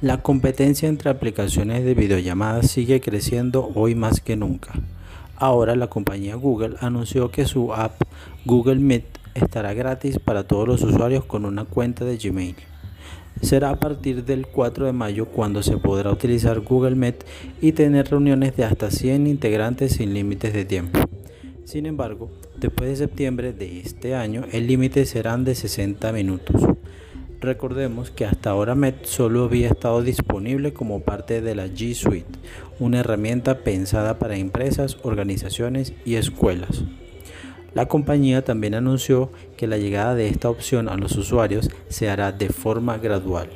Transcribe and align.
La 0.00 0.22
competencia 0.22 0.88
entre 0.88 1.10
aplicaciones 1.10 1.84
de 1.84 1.92
videollamadas 1.94 2.70
sigue 2.70 3.00
creciendo 3.00 3.72
hoy 3.74 3.96
más 3.96 4.20
que 4.20 4.36
nunca. 4.36 4.72
Ahora 5.34 5.74
la 5.74 5.88
compañía 5.88 6.36
Google 6.36 6.76
anunció 6.78 7.32
que 7.32 7.46
su 7.46 7.74
app 7.74 8.00
Google 8.44 8.76
Meet 8.76 9.06
estará 9.34 9.74
gratis 9.74 10.20
para 10.20 10.44
todos 10.44 10.68
los 10.68 10.84
usuarios 10.84 11.24
con 11.24 11.44
una 11.44 11.64
cuenta 11.64 12.04
de 12.04 12.16
Gmail. 12.16 12.54
Será 13.42 13.70
a 13.70 13.80
partir 13.80 14.24
del 14.24 14.46
4 14.46 14.86
de 14.86 14.92
mayo 14.92 15.26
cuando 15.26 15.64
se 15.64 15.78
podrá 15.78 16.12
utilizar 16.12 16.60
Google 16.60 16.94
Meet 16.94 17.24
y 17.60 17.72
tener 17.72 18.08
reuniones 18.08 18.56
de 18.56 18.66
hasta 18.66 18.92
100 18.92 19.26
integrantes 19.26 19.94
sin 19.94 20.14
límites 20.14 20.52
de 20.52 20.64
tiempo. 20.64 21.00
Sin 21.64 21.86
embargo, 21.86 22.30
después 22.56 22.88
de 22.88 22.94
septiembre 22.94 23.52
de 23.52 23.80
este 23.80 24.14
año, 24.14 24.44
el 24.52 24.68
límite 24.68 25.06
serán 25.06 25.44
de 25.44 25.56
60 25.56 26.12
minutos. 26.12 26.62
Recordemos 27.40 28.10
que 28.10 28.24
hasta 28.24 28.50
ahora 28.50 28.74
Met 28.74 29.04
solo 29.04 29.44
había 29.44 29.68
estado 29.68 30.02
disponible 30.02 30.72
como 30.72 31.00
parte 31.02 31.40
de 31.40 31.54
la 31.54 31.66
G 31.66 31.94
Suite, 31.94 32.38
una 32.80 32.98
herramienta 32.98 33.58
pensada 33.58 34.18
para 34.18 34.36
empresas, 34.36 34.98
organizaciones 35.02 35.92
y 36.04 36.16
escuelas. 36.16 36.82
La 37.74 37.86
compañía 37.86 38.44
también 38.44 38.74
anunció 38.74 39.30
que 39.56 39.68
la 39.68 39.78
llegada 39.78 40.16
de 40.16 40.28
esta 40.28 40.50
opción 40.50 40.88
a 40.88 40.96
los 40.96 41.16
usuarios 41.16 41.70
se 41.88 42.10
hará 42.10 42.32
de 42.32 42.48
forma 42.48 42.98
gradual. 42.98 43.48